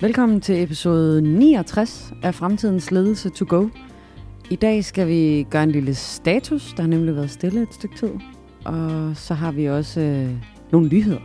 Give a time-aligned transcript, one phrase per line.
[0.00, 3.68] Velkommen til episode 69 af Fremtidens Ledelse to Go.
[4.50, 6.72] I dag skal vi gøre en lille status.
[6.76, 8.10] Der har nemlig været stille et stykke tid.
[8.64, 10.30] Og så har vi også øh,
[10.72, 11.20] nogle nyheder.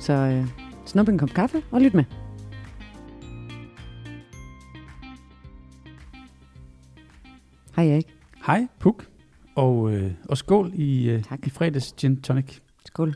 [0.00, 0.46] Så øh,
[0.86, 2.04] snup en kop kaffe og lyt med.
[7.76, 8.14] Hej Erik.
[8.46, 9.06] Hej, Puk.
[9.54, 11.46] Og, øh, og skål i, øh, Tak.
[11.46, 12.58] i fredags gin tonic.
[12.86, 13.14] Skål.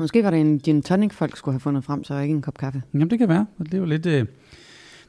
[0.00, 2.58] Måske var det en gin tonic, folk skulle have fundet frem, så ikke en kop
[2.58, 2.82] kaffe.
[2.94, 3.46] Jamen, det kan være.
[3.58, 4.26] Det er jo lidt, øh, det er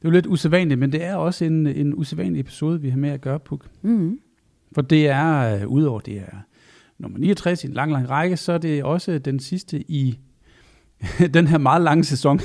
[0.03, 3.21] jo lidt usædvanligt, men det er også en, en usædvanlig episode, vi har med at
[3.21, 3.67] gøre, Puk.
[3.81, 4.19] Mm-hmm.
[4.75, 6.37] For det er, øh, udover det er
[6.99, 10.19] nummer 69 i en lang, lang række, så er det også den sidste i
[11.33, 12.39] den her meget lange sæson.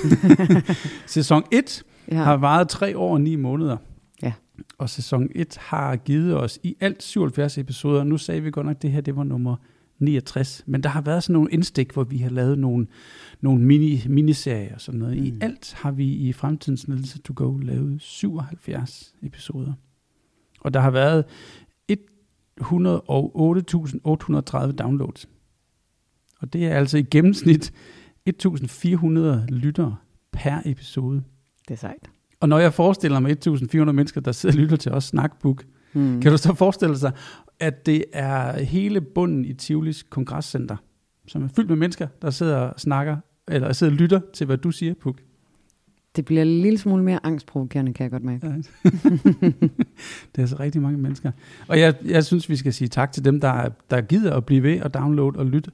[1.06, 2.14] sæson 1 Ja.
[2.16, 3.76] har varet tre år og ni måneder.
[4.22, 4.32] Ja.
[4.78, 8.04] Og sæson 1 har givet os i alt 77 episoder.
[8.04, 9.56] Nu sagde vi godt nok, at det her det var nummer
[9.98, 10.62] 69.
[10.66, 12.86] Men der har været sådan nogle indstik, hvor vi har lavet nogle,
[13.40, 15.16] nogle mini, miniserier og sådan noget.
[15.16, 15.24] Mm.
[15.24, 19.72] I alt har vi i Fremtidens Ledelse to Go lavet 77 episoder.
[20.60, 21.24] Og der har været
[22.60, 22.66] 108.830
[24.72, 25.28] downloads.
[26.40, 27.72] Og det er altså i gennemsnit
[28.28, 29.96] 1.400 lyttere
[30.32, 31.22] per episode.
[31.68, 32.10] Det er sejt.
[32.40, 36.20] Og når jeg forestiller mig 1.400 mennesker, der sidder og lytter til os snackbook, Mm.
[36.20, 37.12] kan du så forestille sig,
[37.60, 40.76] at det er hele bunden i Tivolis kongresscenter,
[41.26, 43.16] som er fyldt med mennesker, der sidder og snakker,
[43.48, 45.20] eller sidder og lytter til, hvad du siger, Puk.
[46.16, 48.46] Det bliver en lille smule mere angstprovokerende, kan jeg godt mærke.
[48.46, 48.52] Ja.
[50.36, 51.30] det er så rigtig mange mennesker.
[51.68, 54.62] Og jeg, jeg synes, vi skal sige tak til dem, der, der gider at blive
[54.62, 55.70] ved og downloade og lytte.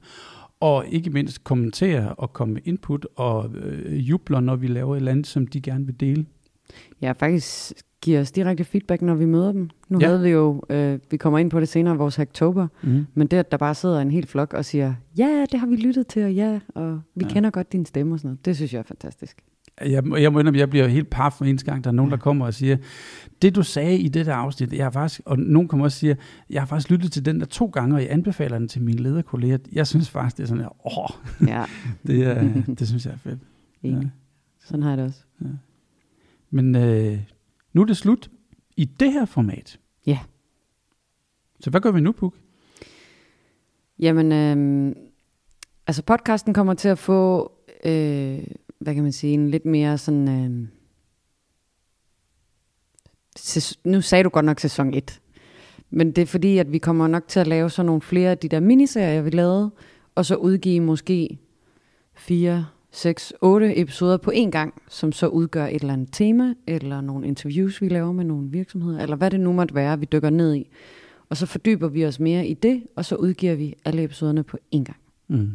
[0.60, 4.98] Og ikke mindst kommentere og komme med input og øh, jubler, når vi laver et
[4.98, 6.26] eller andet, som de gerne vil dele.
[7.02, 9.70] Ja, faktisk giver os direkte feedback, når vi møder dem.
[9.88, 10.04] Nu Ja.
[10.04, 10.10] ja.
[10.10, 13.06] havde vi jo, øh, vi kommer ind på det senere, vores Hacktober, Mm.
[13.14, 15.76] men det, at der bare sidder en hel flok og siger, ja, det har vi
[15.76, 17.26] lyttet til, og ja, og vi Ja.
[17.28, 17.32] ja.
[17.34, 19.36] kender godt din stemme og sådan noget, det synes jeg er fantastisk.
[19.80, 22.16] Jeg, jeg må indrømme, jeg bliver helt paf med eneste gang, der er nogen, Ja.
[22.16, 22.76] der kommer og siger,
[23.42, 25.98] det du sagde i det der afsnit, jeg har faktisk, og nogen kommer også og
[25.98, 26.14] siger,
[26.50, 28.98] jeg har faktisk lyttet til den der to gange, og jeg anbefaler den til mine
[29.02, 29.58] lederkolleger.
[29.72, 31.64] Jeg synes faktisk, det er sådan her, åh, Ja,
[32.06, 33.40] det, er, det synes jeg er fedt.
[33.82, 33.96] ikke?
[33.96, 34.02] Ja.
[34.64, 35.20] Sådan har jeg det også.
[36.54, 37.18] Men øh,
[37.72, 38.30] nu er det slut
[38.76, 39.78] i det her format.
[40.06, 40.18] Ja.
[41.60, 42.34] Så hvad gør vi nu, Puk?
[43.98, 44.96] Jamen, øh,
[45.86, 47.52] altså podcasten kommer til at få,
[47.84, 48.44] øh,
[48.78, 50.28] hvad kan man sige, en lidt mere sådan...
[50.28, 50.68] Øh,
[53.84, 55.20] nu sagde du godt nok sæson 1.
[55.90, 58.38] Men det er fordi, at vi kommer nok til at lave sådan nogle flere af
[58.38, 59.70] de der miniserier, vi lavede,
[60.14, 61.38] og så udgive måske
[62.14, 67.00] 4, 6, 8 episoder på en gang, som så udgør et eller andet tema, eller
[67.00, 70.30] nogle interviews, vi laver med nogle virksomheder, eller hvad det nu måtte være, vi dykker
[70.30, 70.68] ned i.
[71.28, 74.58] Og så fordyber vi os mere i det, og så udgiver vi alle episoderne på
[74.74, 74.96] én gang.
[75.28, 75.36] Mm.
[75.38, 75.46] Det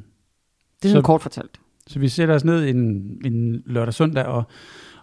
[0.85, 1.59] er Så- sådan kort fortalt.
[1.87, 2.77] Så vi sætter os ned en,
[3.25, 4.43] en lørdag søndag og,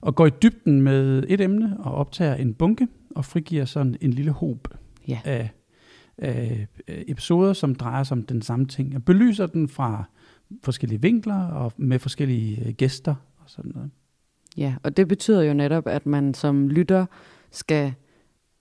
[0.01, 4.11] og går i dybden med et emne og optager en bunke og frigiver sådan en
[4.11, 4.69] lille hob
[5.09, 5.21] Ja.
[5.25, 5.51] af,
[6.19, 8.97] af episoder, som drejer sig om den samme ting.
[8.97, 10.05] Og belyser den fra
[10.62, 13.91] forskellige vinkler og med forskellige øh, gæster og sådan noget.
[14.56, 17.06] Ja, og det betyder jo netop, at man som lytter
[17.50, 17.94] skal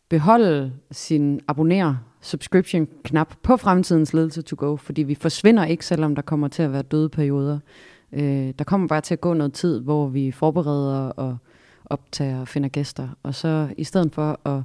[0.09, 6.15] beholde sin abonner subscription knap på fremtidens ledelse to go, fordi vi forsvinder ikke, selvom
[6.15, 7.59] der kommer til at være døde perioder.
[8.11, 11.37] Øh, der kommer bare til at gå noget tid, hvor vi forbereder og
[11.85, 14.63] optager og finder gæster, og så i stedet for at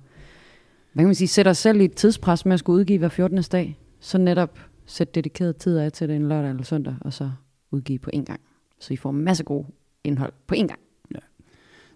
[0.92, 3.08] hvad kan man sige, sætte os selv i et tidspres med at skulle udgive hver
[3.08, 3.42] 14.
[3.42, 7.30] dag, så netop sætte dedikeret tid af til det en lørdag eller søndag, og så
[7.70, 8.40] udgive på en gang.
[8.80, 9.64] Så I får en masse god
[10.04, 10.80] indhold på en gang.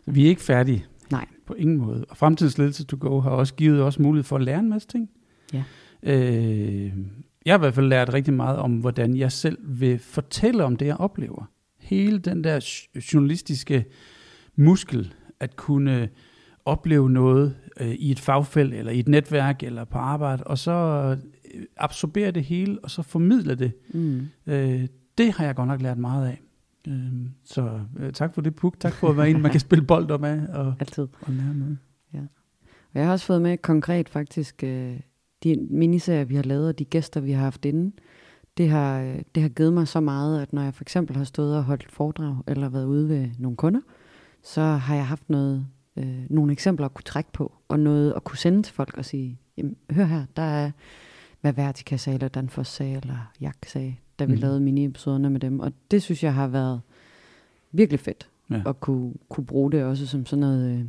[0.04, 0.86] Så vi er ikke færdige.
[1.10, 1.26] Nej.
[1.46, 2.04] På ingen måde.
[2.08, 4.88] Og Fremtidens Ledelse to Go har også givet os mulighed for at lære en masse
[4.88, 5.10] ting.
[5.52, 5.64] Ja.
[6.02, 6.92] Øh,
[7.46, 10.76] jeg har i hvert fald lært rigtig meget om, hvordan jeg selv vil fortælle om
[10.76, 11.50] det, jeg oplever.
[11.80, 12.54] Hele den der
[12.94, 13.84] jo- journalistiske
[14.56, 16.08] muskel, at kunne
[16.64, 21.16] opleve noget øh, i et fagfelt, eller i et netværk, eller på arbejde, og så
[21.76, 23.72] absorbere det hele, og så formidle det.
[23.94, 24.28] Mm.
[24.46, 24.86] Øh,
[25.18, 26.42] det har jeg godt nok lært meget af.
[26.88, 27.12] Øh,
[27.44, 28.80] så øh, tak for det, Puk.
[28.80, 31.08] Tak for at være en, man kan spille bold op af og, Altid.
[31.20, 31.78] og lære noget.
[32.94, 35.00] Og jeg har også fået med konkret faktisk øh,
[35.44, 37.92] de miniserier, vi har lavet, og de gæster, vi har haft inde.
[38.56, 41.24] Det har, øh, det har givet mig så meget, at når jeg for eksempel har
[41.24, 43.80] stået og holdt foredrag, eller været ude ved nogle kunder,
[44.42, 45.66] så har jeg haft noget,
[45.96, 49.04] øh, nogle eksempler at kunne trække på, og noget at kunne sende til folk og
[49.04, 50.70] sige, Jamen, hør her, der er,
[51.42, 54.40] hvad Vertica sagde, eller Danfoss sagde, eller Jak sagde, da vi mm.
[54.40, 55.60] lavede mini-episoderne med dem.
[55.60, 56.80] Og det synes jeg har været
[57.72, 58.62] virkelig fedt, Ja.
[58.66, 60.84] at kunne, kunne bruge det også som sådan noget øh,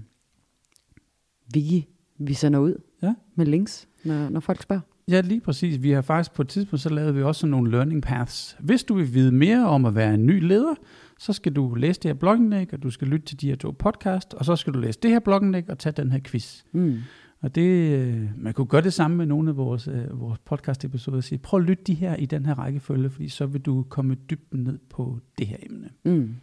[1.56, 3.14] wiki, vi sender ud Ja.
[3.36, 4.82] med links, når, når folk spørger.
[5.08, 5.82] Ja, lige præcis.
[5.84, 8.58] Vi har faktisk på et tidspunkt, så lavede vi også sådan nogle learning paths.
[8.60, 10.76] Hvis du vil vide mere om at være en ny leder,
[11.20, 13.72] så skal du læse det her blogindlæg, og du skal lytte til de her to
[13.72, 16.64] podcast, og så skal du læse det her blogindlæg og tage den her quiz.
[16.72, 16.98] Mm.
[17.44, 21.18] Og det, øh, man kunne gøre det samme med nogle af vores, øh, vores podcast-episoder
[21.18, 23.86] og sige, prøv at lytte de her i den her rækkefølge, fordi så vil du
[23.90, 25.90] komme dybden ned på det her emne.
[26.04, 26.36] Mm.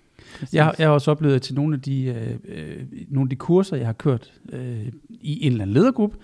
[0.52, 3.76] Jeg, jeg har også oplevet til nogle af de, øh, øh, nogle af de kurser,
[3.76, 6.17] jeg har kørt øh, i en eller anden ledergruppe,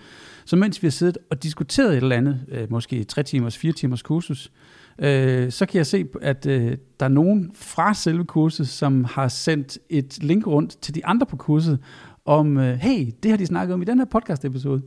[0.45, 3.71] så mens vi har siddet og diskuteret et eller andet, øh, måske 3 timers, 4
[3.71, 4.51] timers kursus,
[4.99, 9.27] øh, så kan jeg se, at øh, der er nogen fra selve kurset, som har
[9.27, 11.79] sendt et link rundt til de andre på kurset,
[12.27, 14.81] om, øh, hey, det har de snakket om i den her podcast-episode.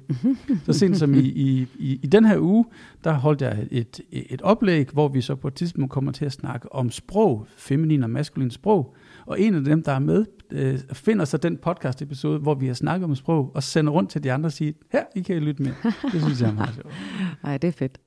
[0.66, 2.64] så sent som i, i, i, i den her uge,
[3.04, 6.32] der holdt jeg et, et oplæg, hvor vi så på et tidspunkt kommer til at
[6.32, 8.94] snakke om sprog, feminin og maskulin sprog.
[9.26, 12.75] Og en af dem, der er med, øh, finder så den podcast-episode, hvor vi har
[12.75, 15.40] snakket om sprog, og sender rundt til de andre og siger, her, I kan I
[15.40, 15.72] lytte med.
[16.12, 16.94] Det synes jeg er meget sjovt.
[17.44, 18.00] Ej, det er fedt.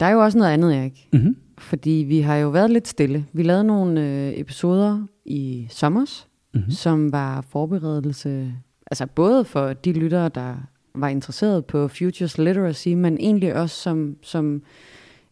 [0.00, 1.08] Der er jo også noget andet, Erik.
[1.12, 1.36] Mm-hmm.
[1.62, 3.26] Fordi vi har jo været lidt stille.
[3.32, 6.70] Vi lavede nogle øh, episoder i sommers, Mm-hmm.
[6.70, 8.54] som var forberedelse,
[8.90, 10.54] altså både for de lyttere, der
[10.94, 14.62] var interesseret på Futures Literacy, men egentlig også som, som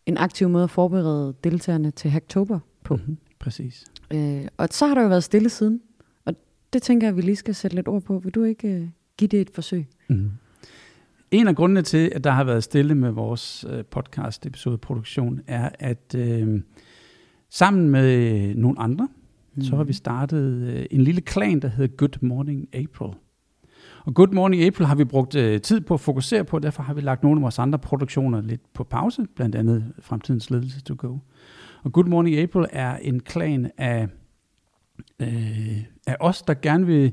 [0.07, 2.97] en aktiv måde at forberede deltagerne til Hacktober på.
[2.97, 3.17] Mm-hmm.
[3.39, 3.85] Præcis.
[4.15, 5.81] Øh, og så har der jo været stille siden,
[6.25, 6.35] og
[6.73, 8.19] det tænker jeg, at vi lige skal sætte lidt ord på.
[8.19, 8.89] Vil du ikke øh,
[9.19, 9.87] give det et forsøg?
[10.09, 10.31] Mm.
[11.31, 15.41] En af grundene til, at der har været stille med vores øh, podcast episode produktion,
[15.47, 16.63] er, at øh,
[17.51, 19.09] sammen med nogle andre,
[19.55, 19.63] mm.
[19.63, 23.11] så har vi startet øh, en lille klan, der hedder Good Morning April.
[24.05, 26.95] Og Good Morning April har vi brugt øh, tid på at fokusere på, derfor har
[26.95, 30.95] vi lagt nogle af vores andre produktioner lidt på pause, blandt andet Fremtidens Ledelse to
[30.99, 31.17] Go.
[31.83, 34.09] Og Good Morning April er en klan af,
[35.21, 37.13] øh, af os, der gerne vil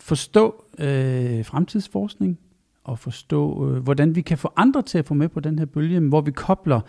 [0.00, 2.38] forstå øh, fremtidsforskning,
[2.88, 5.66] at forstå, øh, hvordan vi kan få andre til at få med på den her
[5.66, 6.80] bølge, hvor vi kobler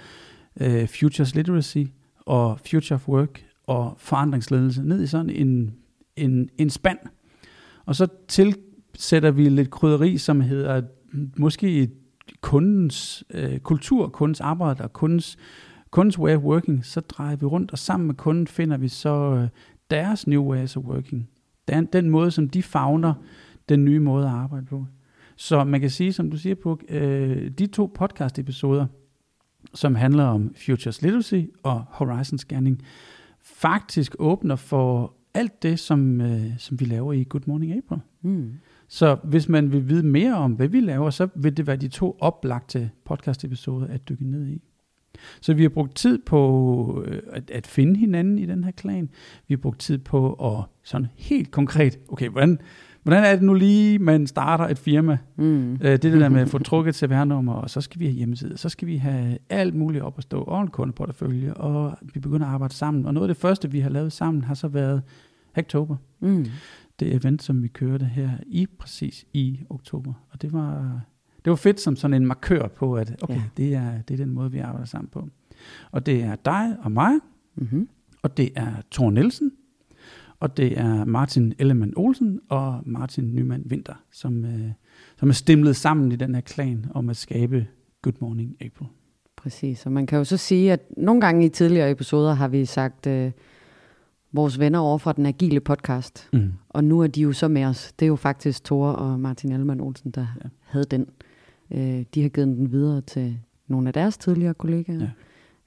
[0.61, 1.83] øh, Futures Literacy
[2.19, 5.73] og Future of Work og forandringsledelse ned i sådan en,
[6.15, 6.97] en, en spand.
[7.85, 10.81] Og så tilsætter vi lidt krydderi, som hedder
[11.37, 11.89] måske
[12.41, 15.37] kundens øh, kultur, kundens arbejde og kundens,
[15.89, 16.85] kundens way of working.
[16.85, 19.47] Så drejer vi rundt, og sammen med kunden finder vi så øh,
[19.91, 21.29] deres new ways of working.
[21.67, 23.13] Den, den måde, som de fagner
[23.69, 24.85] den nye måde at arbejde på.
[25.35, 28.85] Så man kan sige, som du siger, på øh, de to podcast-episoder,
[29.73, 32.81] som handler om Futures Literacy og Horizon Scanning,
[33.41, 37.99] faktisk åbner for alt det, som, øh, som vi laver i Good Morning April.
[38.21, 38.53] Mm.
[38.87, 41.87] Så hvis man vil vide mere om, hvad vi laver, så vil det være de
[41.87, 44.61] to oplagte podcast-episoder at dykke ned i.
[45.41, 49.09] Så vi har brugt tid på øh, at, at finde hinanden i den her klan.
[49.47, 52.59] Vi har brugt tid på at sådan helt konkret, okay, hvordan,
[53.05, 55.17] hvordan er det nu lige, man starter et firma?
[55.35, 55.73] Mm.
[55.73, 58.57] Øh, det det der med at få trukket CVR-nummer, og så skal vi have hjemmeside,
[58.57, 62.47] så skal vi have alt muligt op at stå, og en kundeportefølje, og vi begynder
[62.47, 63.05] at arbejde sammen.
[63.05, 65.01] Og noget af det første, vi har lavet sammen, har så været
[65.51, 65.95] Hacktober.
[66.19, 66.45] Mm.
[66.99, 70.13] Det event, som vi kørte her i præcis i oktober.
[70.31, 71.01] Og det var,
[71.45, 73.41] det var fedt som sådan en markør på, at okay, ja.
[73.57, 75.29] det, er, det er den måde, vi arbejder sammen på.
[75.91, 77.13] Og det er dig og mig,
[77.57, 77.89] Mm-hmm.
[78.21, 79.51] og det er Thor Nielsen,
[80.45, 84.71] og det er Martin Ellemann Olsen og Martin Nyman Winter, som, øh,
[85.19, 87.67] som er stemlet sammen i den her klan om at skabe
[88.01, 88.87] Good Morning April.
[89.35, 92.65] Præcis, og man kan jo så sige, at nogle gange i tidligere episoder har vi
[92.65, 93.31] sagt øh,
[94.31, 96.51] vores venner over fra den agile podcast, Mm.
[96.69, 97.93] og nu er de jo så med os.
[97.99, 100.49] Det er jo faktisk Tore og Martin Ellemann Olsen, der ja.
[100.61, 101.07] Havde den.
[101.71, 105.07] Øh, de har givet den videre til nogle af deres tidligere kollegaer.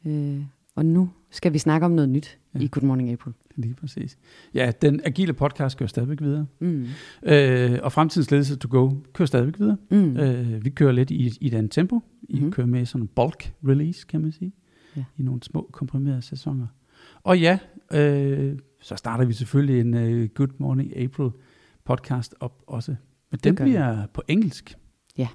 [0.05, 0.11] Ja.
[0.11, 0.43] Øh,
[0.79, 2.61] og nu skal vi snakke om noget nyt ja.
[2.61, 3.35] I Good Morning April.
[3.57, 4.19] Lige præcis.
[4.55, 6.47] Ja, den agile podcast kører stadigvæk videre.
[6.59, 6.87] Mm.
[7.23, 9.77] Øh, og fremtidens ledelse to go kører stadigvæk videre.
[9.91, 9.99] Mm.
[9.99, 10.17] Mm.
[10.17, 12.01] Øh, vi kører lidt i, i den tempo.
[12.29, 12.53] I mm-hmm.
[12.53, 14.53] kører med sådan en bulk release, kan man sige.
[14.97, 15.05] Ja.
[15.17, 16.67] I nogle små komprimerede sæsoner.
[17.23, 17.59] Og ja,
[17.93, 21.31] øh, så starter vi selvfølgelig en uh, Good Morning April
[21.85, 22.95] podcast op også.
[23.31, 24.77] Men den bliver på engelsk.
[25.19, 25.29] Ja.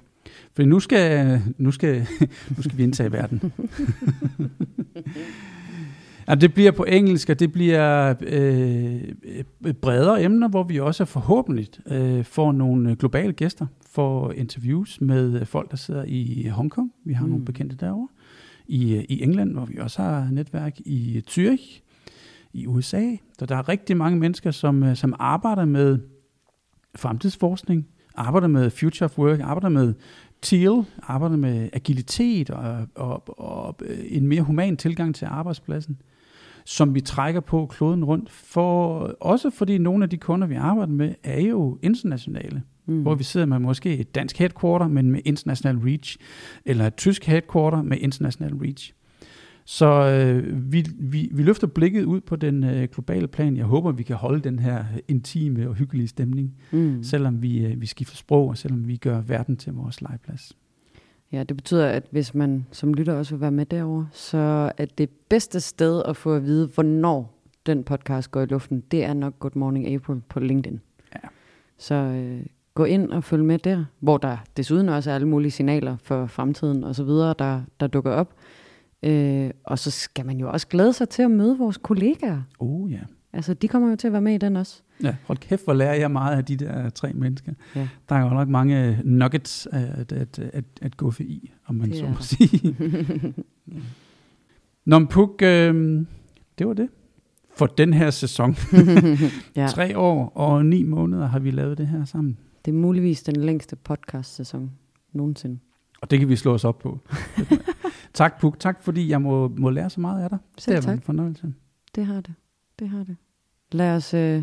[0.52, 2.06] For nu skal, nu skal,
[2.56, 3.42] nu skal vi indtage verden.
[6.28, 9.02] Ja, det bliver på engelsk, og det bliver øh,
[9.82, 15.70] bredere emner, hvor vi også forhåbentlig øh, får nogle globale gæster for interviews med folk,
[15.70, 16.92] der sidder i Hongkong.
[17.04, 17.26] Vi har mm.
[17.26, 17.30] Mm.
[17.30, 18.08] nogle bekendte derovre.
[18.66, 20.80] I, øh, I England, hvor vi også har netværk.
[20.80, 21.80] I Zürich,
[22.52, 23.16] i USA.
[23.38, 25.98] Så der er rigtig mange mennesker, som, øh, som arbejder med
[26.96, 29.94] fremtidsforskning, arbejder med future of work, arbejder med
[30.42, 33.76] TEAL, arbejder med agilitet og, og, og
[34.08, 35.96] en mere human tilgang til arbejdspladsen,
[36.64, 38.30] som vi trækker på kloden rundt.
[38.30, 42.62] For, også fordi nogle af de kunder, vi arbejder med, er jo internationale.
[42.86, 43.02] Mm.
[43.02, 46.18] Hvor vi sidder med måske et dansk headquarter, men med international reach,
[46.64, 48.92] eller et tysk headquarter med international reach.
[49.64, 53.56] Så øh, vi, vi, vi løfter blikket ud på den øh, globale plan.
[53.56, 57.02] Jeg håber, vi kan holde den her intime og hyggelige stemning, mm.
[57.02, 60.56] selvom vi, øh, vi skifter sprog, og selvom vi gør verden til vores legeplads.
[61.32, 64.84] Ja, det betyder, at hvis man som lytter også vil være med derover, så er
[64.98, 67.34] det bedste sted at få at vide, hvornår
[67.66, 70.80] den podcast går i luften, det er nok Good Morning April på LinkedIn.
[71.14, 71.28] Ja.
[71.78, 75.50] Så øh, gå ind og følg med der, hvor der desuden også er alle mulige
[75.50, 78.34] signaler for fremtiden og så videre, der, der dukker op.
[79.04, 82.42] Øh, og så skal man jo også glæde sig til at møde vores kollegaer.
[82.58, 83.00] Oh ja.
[83.32, 84.82] Altså, de kommer jo til at være med i den også.
[85.02, 87.52] Ja, hold kæft, hvor lærer jeg meget af de der tre mennesker.
[87.76, 87.88] Ja.
[88.08, 91.90] Der er jo nok mange nuggets at, at, at, at gå for i, om man
[91.90, 92.76] det så må sige.
[94.90, 96.04] Nå, Puk, øh,
[96.58, 96.88] det var det
[97.56, 98.56] for den her sæson.
[99.56, 99.66] ja.
[99.66, 102.38] Tre år og ni måneder har vi lavet det her sammen.
[102.64, 104.70] Det er muligvis den længste podcast-sæson
[105.12, 105.58] nogensinde.
[106.04, 106.98] Og det kan vi slå os op på.
[108.14, 108.60] tak, Puk.
[108.60, 110.38] Tak, fordi jeg må, må lære så meget af dig.
[110.58, 111.54] Selv det er en fornøjelse.
[111.94, 112.34] Det har det.
[112.78, 113.16] Det har det.
[113.72, 114.42] Lad os, øh,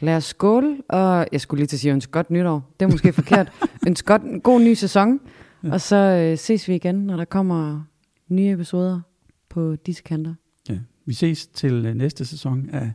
[0.00, 2.74] lad os skåle, og jeg skulle lige til at sige ønske godt nytår.
[2.80, 3.52] Det er måske forkert.
[3.86, 5.20] Ønske godt, en god ny sæson.
[5.64, 5.72] Ja.
[5.72, 7.82] Og så øh, ses vi igen, når der kommer
[8.28, 9.00] nye episoder
[9.48, 10.34] på disse kanter.
[10.68, 10.78] Ja.
[11.06, 12.92] Vi ses til øh, næste sæson af,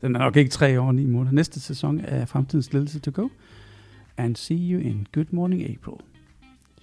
[0.00, 3.28] den er nok ikke tre år, ni måneder, næste sæson af Fremtidens Ledelse to Go.
[4.16, 6.15] And see you in Good Morning April.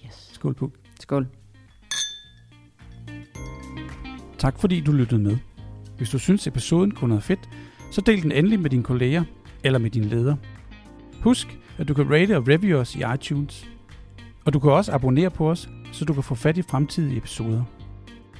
[0.06, 0.30] Yes.
[0.32, 0.72] Skål på.
[1.00, 1.26] Skål.
[4.38, 5.36] Tak fordi du lyttede med.
[5.96, 7.48] Hvis du synes episoden kunne noget fedt,
[7.90, 9.24] så del den endelig med dine kolleger
[9.64, 10.36] eller med din leder.
[11.20, 13.66] Husk, at du kan rate og review os i iTunes.
[14.44, 17.64] Og du kan også abonnere på os, så du kan få fat i fremtidige episoder.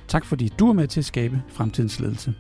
[0.09, 2.35] Tak fordi du er med til at skabe fremtidens ledelse.